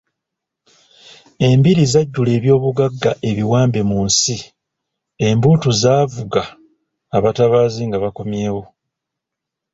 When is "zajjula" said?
1.93-2.31